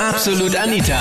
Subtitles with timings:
[0.00, 1.00] Absolut Anita.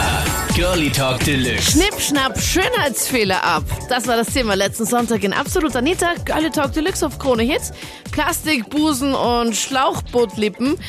[0.56, 1.72] Girlie Talk Deluxe.
[1.72, 3.64] Schnipp, schnapp, Schönheitsfehler ab.
[3.90, 6.16] Das war das Thema letzten Sonntag in Absolut Anita.
[6.26, 7.72] Girlie Talk Deluxe auf Krone Hits.
[8.12, 10.80] Plastik, Busen und Schlauchbootlippen.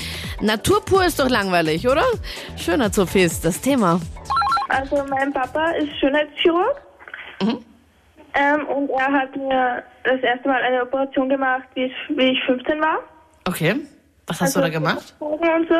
[0.40, 2.04] Naturpur ist doch langweilig, oder?
[2.56, 4.00] Schönheits-OP ist das Thema.
[4.68, 6.80] Also mein Papa ist Schönheitschirurg
[8.38, 12.45] ähm, und er hat mir das erste Mal eine Operation gemacht, wie ich, wie ich
[12.46, 12.98] 15 war.
[13.46, 13.77] Okay.
[14.27, 15.14] Was hast du da gemacht?
[15.18, 15.75] Und so.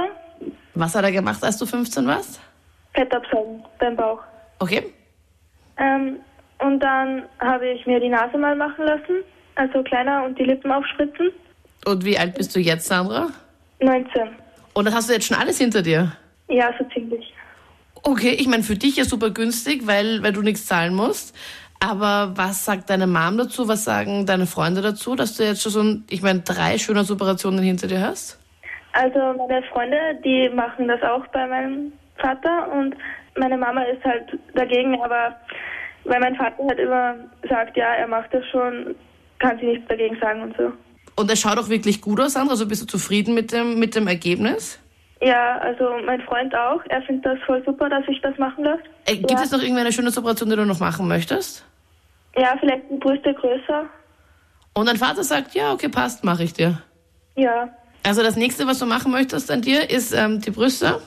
[0.79, 2.41] Was hat er gemacht, als du 15 warst?
[2.95, 4.21] Fett absaugen beim Bauch.
[4.61, 4.95] Okay.
[5.77, 6.19] Ähm,
[6.59, 9.25] und dann habe ich mir die Nase mal machen lassen,
[9.57, 11.33] also kleiner und die Lippen aufspritzen.
[11.85, 13.29] Und wie alt bist du jetzt, Sandra?
[13.81, 14.29] 19.
[14.75, 16.13] Und das hast du jetzt schon alles hinter dir?
[16.49, 17.35] Ja, so ziemlich.
[18.05, 21.35] Okay, ich meine, für dich ja super günstig, weil, weil du nichts zahlen musst.
[21.81, 23.67] Aber was sagt deine Mom dazu?
[23.67, 27.65] Was sagen deine Freunde dazu, dass du jetzt schon so, ein, ich meine, drei Schönheitsoperationen
[27.65, 28.39] hinter dir hast?
[28.93, 32.97] Also meine Freunde, die machen das auch bei meinem Vater und
[33.37, 35.37] meine Mama ist halt dagegen, aber
[36.05, 37.15] weil mein Vater halt immer
[37.49, 38.95] sagt, ja, er macht das schon,
[39.39, 40.73] kann sie nichts dagegen sagen und so.
[41.17, 42.53] Und es schaut auch wirklich gut aus, Sandra.
[42.53, 44.79] Also bist du zufrieden mit dem, mit dem Ergebnis?
[45.21, 46.81] Ja, also mein Freund auch.
[46.89, 48.83] Er findet das voll super, dass ich das machen lasse.
[49.07, 49.43] Äh, gibt ja.
[49.43, 51.65] es noch irgendeine Schönheitsoperation, die du noch machen möchtest?
[52.37, 53.87] Ja, vielleicht die Brüste größer.
[54.75, 56.81] Und dein Vater sagt, ja, okay, passt, mache ich dir.
[57.35, 57.69] Ja.
[58.09, 60.99] Also das nächste, was du machen möchtest an dir, ist ähm, die Brüste.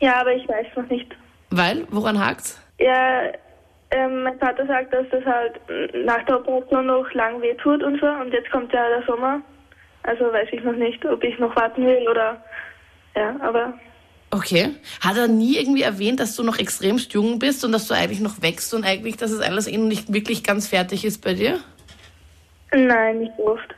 [0.00, 1.14] Ja, aber ich weiß noch nicht.
[1.50, 2.58] Weil, woran hakt's?
[2.78, 3.24] Ja,
[3.90, 5.60] ähm, mein Vater sagt, dass das halt
[6.06, 8.06] nach der Operation noch lang wehtut und so.
[8.06, 9.42] Und jetzt kommt ja der Sommer.
[10.04, 12.42] Also weiß ich noch nicht, ob ich noch warten will oder...
[13.14, 13.74] Ja, aber...
[14.30, 14.70] Okay.
[15.02, 18.20] Hat er nie irgendwie erwähnt, dass du noch extremst jung bist und dass du eigentlich
[18.20, 21.34] noch wächst und eigentlich, dass es alles eh noch nicht wirklich ganz fertig ist bei
[21.34, 21.58] dir?
[22.72, 23.74] Nein, nicht oft.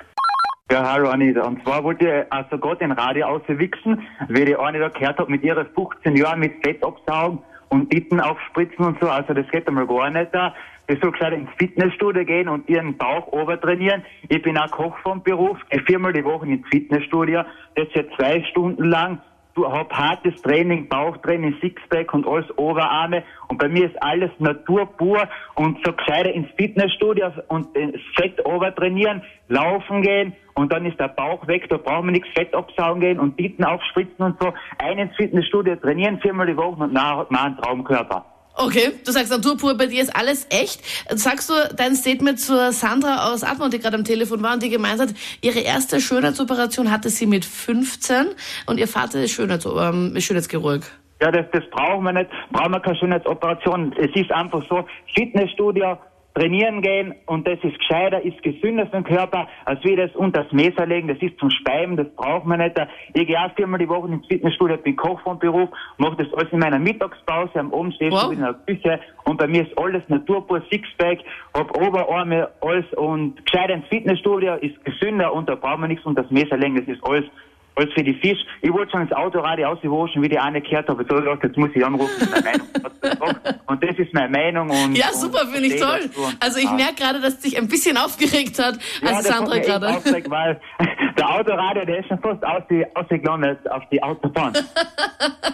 [0.71, 1.43] Ja, hallo Anita.
[1.43, 5.29] Und zwar wollte ich also gerade den Radio auswichsen, weil die eine da gehört hat
[5.29, 7.41] mit ihren 15 Jahren mit Fett absaugen
[7.71, 9.09] und Titten aufspritzen und so.
[9.09, 10.55] Also das geht einmal gar nicht da.
[10.87, 14.05] Ich soll gescheit ins Fitnessstudio gehen und ihren Bauch obertrainieren.
[14.29, 17.43] Ich bin auch Koch vom Beruf, viermal die Woche ins Fitnessstudio.
[17.75, 19.21] Das jetzt zwei Stunden lang.
[19.55, 23.23] Du hab hartes Training, Bauchtraining, Sixpack und alles Oberarme.
[23.49, 28.45] Und bei mir ist alles Natur pur und so gescheiter ins Fitnessstudio und das Fett
[28.47, 33.01] obertrainieren, laufen gehen und dann ist der Bauch weg, da brauchen wir nichts Fett absaugen
[33.01, 34.53] gehen und Titten aufspritzen und so.
[34.79, 38.30] Ein ins Fitnessstudio trainieren, viermal die Woche und nachher hat man einen Traumkörper.
[38.57, 40.83] Okay, du sagst Naturpur, bei dir ist alles echt.
[41.11, 44.69] Sagst du dein Statement zur Sandra aus Atmund, die gerade am Telefon war und die
[44.69, 48.27] gemeint hat, ihre erste Schönheitsoperation hatte sie mit 15
[48.67, 50.83] und ihr Vater ist Schönheits ähm, Schönheitschirurg.
[51.23, 53.95] Ja, das, das brauchen wir nicht, brauchen wir keine Schönheitsoperation.
[53.99, 55.99] Es ist einfach so, Fitnessstudio,
[56.35, 60.45] trainieren gehen und das ist gescheiter, ist gesünder für den Körper, als wie das unter
[60.45, 62.77] das Messer legen, das ist zum Speiben, das braucht man nicht.
[63.15, 66.53] Ich gehe auch viermal die Woche ins Fitnessstudio, bin Koch vom Beruf, mache das alles
[66.53, 68.33] in meiner Mittagspause, am Abend stehe ich Wow.
[68.33, 71.19] in der Küche und bei mir ist alles naturpur, Sixpack,
[71.55, 76.23] hab Oberarme, alles und gescheiter ins Fitnessstudio ist gesünder und da braucht man nichts unter
[76.23, 77.25] das Messer legen, das ist alles
[77.77, 78.39] alles für die Fisch.
[78.63, 81.05] Ich wollte schon ins Autoradio auswaschen, wie die eine gehört habe.
[81.09, 82.29] So gedacht, jetzt muss ich anrufen.
[83.67, 84.71] Und das ist meine Meinung.
[84.71, 86.11] Und, Ja, super, finde ich toll.
[86.41, 89.89] Also ich merke gerade, dass dich ein bisschen aufgeregt hat, Ja, als Sandra gerade.
[89.89, 90.61] aufgeregt, weil
[91.19, 94.53] der Autoradio, der ist schon fast ausge- ausgelandet auf die Autobahn.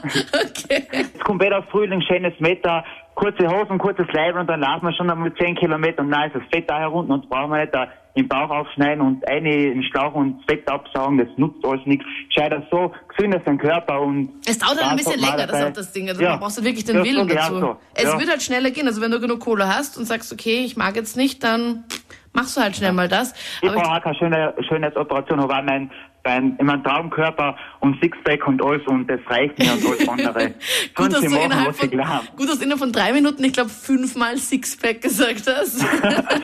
[0.06, 0.86] Okay.
[0.92, 2.84] Jetzt kommt wieder Frühling, schönes Wetter,
[3.16, 6.36] kurze Hosen, kurzes Leib und dann laufen wir schon einmal 10 Kilometer und dann ist
[6.36, 9.82] das Fett da herunter und brauchen wir nicht da im Bauch aufschneiden und eine im
[9.82, 12.04] Schlauch und das Fett absaugen, das nutzt alles nichts.
[12.30, 15.66] Scheiter so gesünder für den Körper und Es dauert halt ein bisschen länger, das ist
[15.66, 16.08] auch das Ding.
[16.08, 16.30] Also Ja.
[16.30, 17.58] man brauchst du wirklich den Willen dazu.
[17.58, 17.76] so.
[17.94, 18.18] Es Ja.
[18.20, 18.86] wird halt schneller gehen.
[18.86, 21.84] Also wenn du genug Kohle hast und sagst, okay, ich mag jetzt nicht, dann
[22.32, 23.32] machst du halt schnell mal das.
[23.62, 25.90] Ich Aber brauche auch keine schöne Schönheitsoperation, habe auch mein,
[26.26, 30.54] mein, mein Traumkörper und Sixpack und alles und das reicht mir und alles andere.
[30.94, 31.90] gut, dass machen, innerhalb was von,
[32.36, 35.82] gut, dass du innerhalb von drei Minuten, ich glaube, fünfmal Sixpack gesagt hast.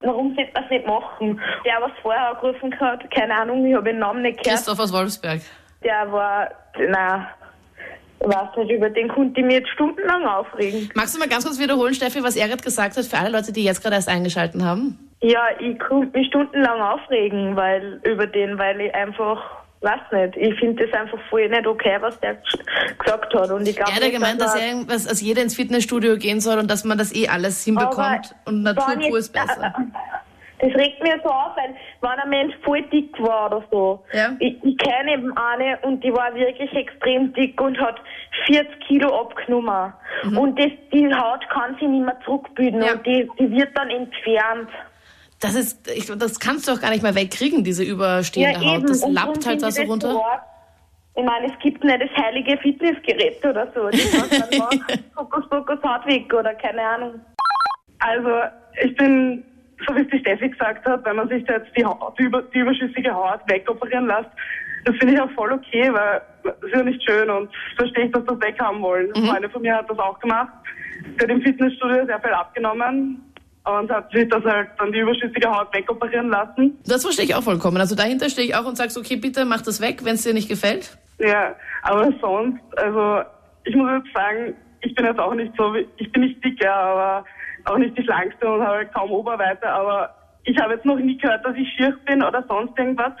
[0.00, 1.40] Warum sollte man es nicht machen?
[1.64, 4.58] Der, was vorher angerufen hat, keine Ahnung, ich habe den Namen nicht gehört.
[4.58, 5.40] Christoph aus Wolfsberg.
[5.82, 6.50] Der war,
[6.90, 7.28] na,
[8.20, 10.90] weiß nicht, über den konnte ich mich jetzt stundenlang aufregen.
[10.94, 13.52] Magst du mal ganz kurz wiederholen, Steffi, was er gerade gesagt hat für alle Leute,
[13.52, 14.98] die jetzt gerade erst eingeschalten haben?
[15.26, 19.42] Ja, ich konnte mich stundenlang aufregen, weil, über den, weil ich einfach,
[19.80, 22.36] weiß nicht, ich finde das einfach voll nicht okay, was der
[22.98, 23.50] gesagt hat.
[23.50, 26.40] Und ich glaub Er hat ja gemeint, dass er- irgendwas, dass jeder ins Fitnessstudio gehen
[26.40, 29.72] soll und dass man das eh alles hinbekommt und jetzt- ist besser.
[30.60, 34.28] Das regt mir so auf, weil wenn ein Mensch voll dick war oder so, Ja.
[34.38, 37.96] ich, ich kenne eben eine und die war wirklich extrem dick und hat
[38.46, 39.92] 40 Kilo abgenommen.
[40.38, 42.84] Und das, die Haut kann sich nicht mehr zurückbilden Mhm.
[42.86, 42.92] Ja.
[42.92, 44.68] und die, die wird dann entfernt.
[45.44, 48.88] Das ist, ich, das kannst du auch gar nicht mehr wegkriegen, diese überstehende Haut.
[48.88, 50.08] Das Und lappt halt da so runter.
[50.08, 50.42] arg.
[51.16, 53.90] Ich meine, es gibt nicht das heilige Fitnessgerät oder so.
[53.90, 54.00] Das
[55.14, 57.20] Fokus, Fokus, Haut weg oder keine Ahnung.
[57.98, 58.30] Also
[58.82, 59.44] ich bin,
[59.86, 62.22] so wie es die Steffi gesagt hat, wenn man sich da jetzt die, Haut, die,
[62.22, 64.30] über, die überschüssige Haut wegoperieren lässt,
[64.86, 68.12] das finde ich auch voll okay, weil das ist ja nicht schön und verstehe ich,
[68.12, 69.12] dass das weg haben wollen.
[69.14, 69.28] Mhm.
[69.28, 70.52] Eine von mir hat das auch gemacht.
[71.18, 73.22] Sie hat im Fitnessstudio sehr viel abgenommen
[73.64, 76.78] und hat sich das halt dann die überschüssige Haut wegoperieren lassen.
[76.86, 77.78] Das verstehe ich auch vollkommen.
[77.78, 80.34] Also dahinter stehe ich auch und sagst, okay, bitte mach das weg, wenn es dir
[80.34, 80.96] nicht gefällt.
[81.18, 83.22] Ja, aber sonst, also
[83.64, 86.74] ich muss jetzt sagen, ich bin jetzt auch nicht so, ich bin nicht dick, ja,
[86.74, 87.24] aber
[87.64, 90.14] auch nicht die schlankste und habe kaum Oberweite, aber
[90.44, 93.12] ich habe jetzt noch nie gehört, dass ich schier bin oder sonst irgendwas.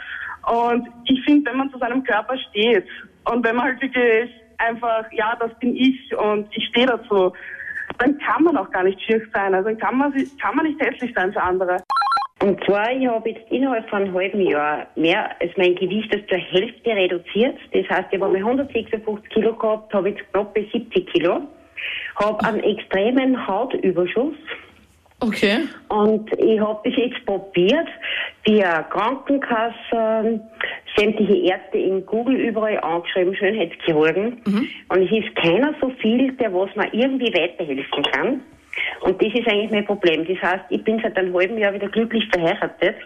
[0.46, 2.86] Und ich finde, wenn man zu seinem Körper steht
[3.24, 7.32] und wenn man halt wirklich einfach, ja, das bin ich und ich stehe dazu,
[7.98, 9.54] dann kann man auch gar nicht schier sein.
[9.54, 11.82] Also dann kann man, kann man nicht hässlich sein für andere.
[12.42, 16.20] Und zwar, ich habe jetzt innerhalb von einem halben Jahr mehr als mein Gewicht das
[16.28, 17.56] zur Hälfte reduziert.
[17.72, 21.40] Das heißt, ich habe mal 156 Kilo gehabt, habe jetzt knapp bei 70 Kilo,
[22.16, 24.34] habe einen extremen Hautüberschuss
[25.28, 25.60] Okay.
[25.88, 27.88] und ich habe bis jetzt probiert,
[28.46, 28.60] die
[28.90, 30.40] Krankenkassen,
[30.96, 34.42] sämtliche Ärzte in Google überall angeschrieben, Schönheitschirurgen.
[34.88, 38.40] Und es ist keiner so viel, der was mir irgendwie weiterhelfen kann.
[39.00, 40.26] Und das ist eigentlich mein Problem.
[40.26, 42.96] Das heißt, ich bin seit einem halben Jahr wieder glücklich verheiratet,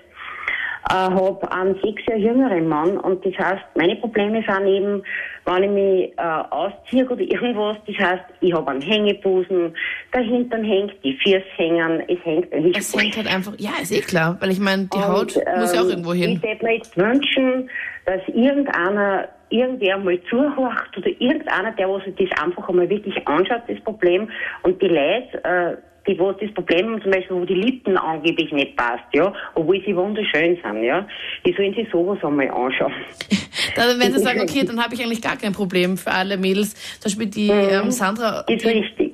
[0.91, 5.03] äh, habe einen sechs Jahre jüngeren Mann und das heißt, meine Probleme sind eben,
[5.45, 9.75] wenn ich mich äh, ausziehe oder irgendwas, das heißt, ich habe einen Hängebusen,
[10.15, 13.93] der Hintern hängt, die Füße hängen, es hängt ein Es hängt halt einfach, ja, ist
[13.93, 16.33] eh klar, weil ich meine, die und, Haut muss ja auch ähm, irgendwo hin.
[16.33, 17.71] Ich würde mir jetzt wünschen,
[18.07, 23.63] dass irgendeiner, irgendwer mal zuhört oder irgendeiner, der was sich das einfach einmal wirklich anschaut,
[23.69, 24.31] das Problem,
[24.63, 25.77] und die Leute, äh,
[26.09, 29.95] die wo das Problem zum Beispiel, wo die Lippen angeblich nicht passt, ja, obwohl sie
[29.95, 31.07] wunderschön sind, ja,
[31.47, 32.93] die sollen sich sowas einmal anschauen.
[33.77, 36.75] Dann, wenn sie sagen, okay, dann habe ich eigentlich gar kein Problem für alle Mädels.
[36.99, 39.08] Zum Beispiel die ähm, Sandra, Ist die, richtig.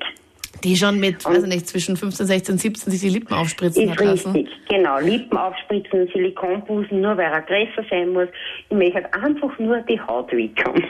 [0.65, 3.91] Die schon mit, weiß ich nicht, zwischen 15, 16, 17 sich die Lippen aufspritzen Ist
[3.91, 4.31] hat lassen.
[4.31, 4.99] richtig, genau.
[4.99, 8.27] Lippen aufspritzen, Silikonbusen, nur weil er größer sein muss.
[8.69, 10.83] Ich möchte halt einfach nur die Haut weghaben.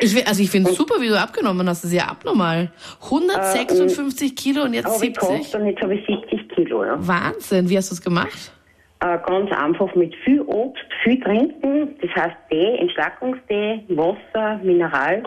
[0.00, 1.82] Ich, also ich finde es super, wie du abgenommen hast.
[1.82, 2.70] Das ist ja abnormal.
[3.02, 5.60] 156 Kilo und jetzt Habe ich gehabt 70.
[5.60, 6.96] und jetzt habe ich 70 Kilo, ja.
[6.98, 8.52] Wahnsinn, wie hast du es gemacht?
[9.00, 15.24] Äh, ganz einfach mit viel Obst, viel trinken, das heißt Tee, Entschlackungstee, Wasser, Mineral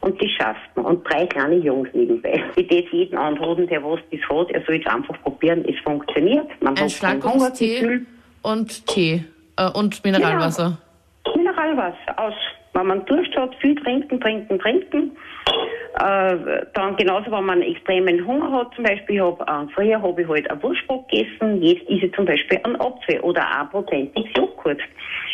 [0.00, 0.86] und das schafft man.
[0.86, 2.42] Und drei kleine Jungs nebenbei.
[2.56, 6.48] Ich das jeden anraten, der was das hat, er soll es einfach probieren, es funktioniert.
[6.62, 6.88] Man Ein
[7.42, 7.60] hat
[8.42, 9.24] und Tee
[9.56, 10.78] äh, und Mineralwasser.
[11.36, 12.34] Mineralwasser aus.
[12.72, 15.16] Wenn man Durst hat, viel trinken, trinken, trinken.
[15.94, 16.36] Äh,
[16.74, 20.48] dann genauso, wenn man extremen Hunger hat, zum Beispiel, hab, äh, früher habe ich halt
[20.48, 24.80] einen Wurstbrot gegessen, jetzt esse ich zum Beispiel einen Apfel oder ein prozentiges Joghurt.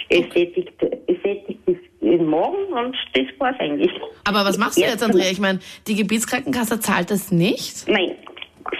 [0.08, 1.45] Es sättigt, es sättigt
[2.26, 3.90] Magen und das war's eigentlich.
[4.24, 5.30] Aber was machst du jetzt, Andrea?
[5.30, 7.88] Ich meine, die Gebietskrankenkasse zahlt das nicht.
[7.88, 8.16] Nein,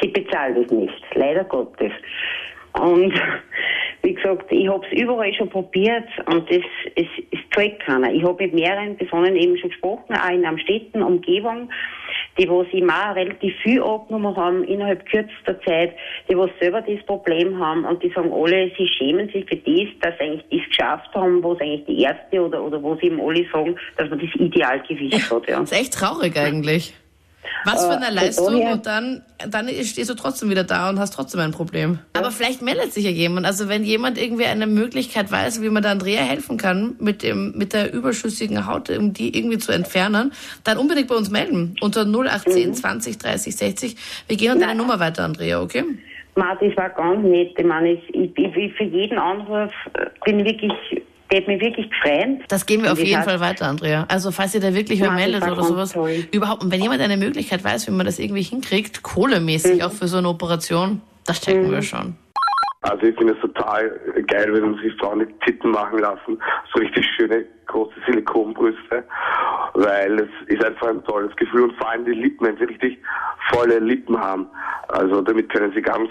[0.01, 1.93] sie bezahlt es nicht, leider Gottes.
[2.75, 3.15] Und
[4.03, 6.63] wie gesagt, ich habe es überall schon probiert und es,
[6.95, 8.13] es, es zahlt keiner.
[8.13, 11.71] Ich habe mit mehreren Personen eben schon gesprochen, auch in Städten Umgebung,
[12.39, 15.93] die wo sie mal relativ viel abgenommen haben innerhalb kürzester Zeit,
[16.29, 19.89] die wo selber das Problem haben und die sagen alle, sie schämen sich für das,
[20.01, 23.21] dass sie eigentlich das geschafft haben, was eigentlich die Ärzte oder, oder wo sie eben
[23.21, 25.49] alle sagen, dass man das Idealgewicht hat.
[25.49, 25.61] Ja.
[25.61, 26.95] Das ist echt traurig eigentlich.
[27.67, 30.99] Was für eine Äh, Leistung daher- und dann, dann stehst du trotzdem wieder da und
[30.99, 31.99] hast trotzdem ein Problem.
[32.13, 33.45] Aber vielleicht meldet sich ja jemand.
[33.45, 37.53] Also wenn jemand irgendwie eine Möglichkeit weiß, wie man der Andrea helfen kann, mit dem,
[37.57, 40.33] mit der überschüssigen Haut, um die irgendwie zu entfernen,
[40.65, 41.77] dann unbedingt bei uns melden.
[41.81, 43.97] Unter 0810 20 30 60.
[44.29, 45.85] Wir gehen an deine Nummer weiter, Andrea, okay?
[46.37, 47.55] Ma, das war ganz nett.
[47.59, 50.73] Ich meine, ich, ich, ich für jeden Anruf äh, bin wirklich,
[51.31, 52.41] der hat mich wirklich gefreut.
[52.49, 54.07] Das gehen wir auf jeden Fall weiter, Andrea.
[54.09, 55.93] Also falls ihr da wirklich wer das meldet oder sowas.
[55.93, 56.27] toll.
[56.33, 60.09] Überhaupt, und wenn jemand eine Möglichkeit weiß, wie man das irgendwie hinkriegt, kohlemäßig auch für
[60.09, 62.17] so eine Operation, das checken wir schon.
[62.83, 63.91] Also ich finde es total
[64.29, 66.39] geil, wenn sich Frauen die Titten machen lassen,
[66.73, 69.03] so richtig schöne große Silikonbrüste,
[69.79, 72.99] weil es ist einfach ein tolles Gefühl und vor allem die Lippen, wenn sie richtig
[73.51, 74.47] volle Lippen haben.
[74.89, 76.09] Also damit können sie ganz,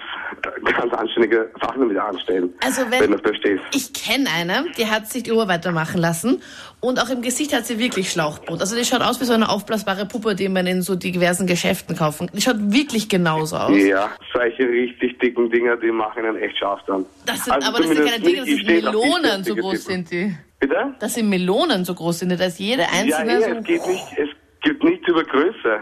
[0.77, 3.63] ganz anständige Sachen damit anstellen, Also wenn wenn du verstehst.
[3.73, 6.41] ich kenne eine, die hat sich die Oberweite machen lassen
[6.81, 8.59] und auch im Gesicht hat sie wirklich Schlauchboot.
[8.59, 11.95] Also die schaut aus wie so eine aufblasbare Puppe, die man in so diversen Geschäften
[11.95, 12.27] kaufen.
[12.27, 12.35] kann.
[12.35, 13.77] Die schaut wirklich genauso aus.
[13.77, 17.05] Ja, solche richtig dicken Dinger, die machen einen echt scharf dann.
[17.25, 20.11] Das sind, Also aber das sind keine zumindest Dinge, das sind Melonen, so groß sind
[20.11, 20.35] die.
[20.59, 20.95] Bitte?
[20.99, 22.37] Das sind Melonen, so groß sind die.
[22.37, 24.29] Da ist jede Ja, einzelne eh, so es geht nicht, es
[24.61, 25.79] geht nicht über Größe.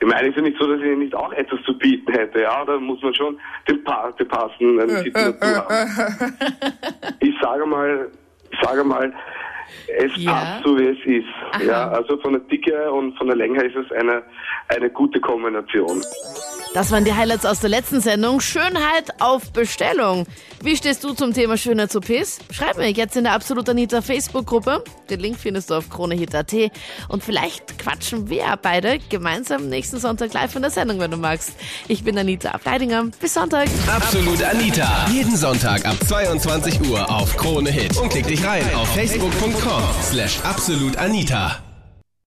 [0.00, 2.42] Ich meine, es ist ja nicht so, dass ich nicht auch etwas zu bieten hätte,
[2.42, 6.36] ja, da muss man schon den, pa den passenden Titel dazu haben.
[7.20, 8.08] Ich sage mal,
[8.52, 9.12] ich sage mal,
[9.98, 10.32] Es Ja.
[10.32, 11.28] passt so, wie es ist.
[11.52, 11.62] Aha.
[11.62, 14.22] Ja, also von der Dicke und von der Länge ist es eine,
[14.68, 16.00] eine gute Kombination.
[16.74, 18.40] Das waren die Highlights aus der letzten Sendung.
[18.40, 20.26] Schönheit auf Bestellung.
[20.62, 22.40] Wie stehst du zum Thema Schönheits-OPs?
[22.50, 24.84] Schreib mir jetzt in der Absolut Anita Facebook-Gruppe.
[25.08, 26.52] Den Link findest du auf kronehit.at.
[27.08, 31.52] Und vielleicht quatschen wir beide gemeinsam nächsten Sonntag live in der Sendung, wenn du magst.
[31.88, 33.04] Ich bin Anita Ableidinger.
[33.20, 33.68] Bis Sonntag.
[33.86, 35.06] Absolut Anita.
[35.12, 37.96] Jeden Sonntag ab 22 Uhr auf Krone Hit.
[37.96, 41.67] Und klick dich rein auf facebook.com slash absolutanita.